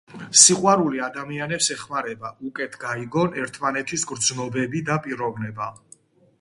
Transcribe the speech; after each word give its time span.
სიყვარული 0.43 1.01
ადამიანებს 1.07 1.67
ეხმარება, 1.75 2.33
უკეთ 2.51 2.79
გაიგონ 2.85 3.39
ერთმანეთის 3.45 4.09
გრძნობები 4.15 4.85
და 4.91 5.01
პიროვნება. 5.09 5.73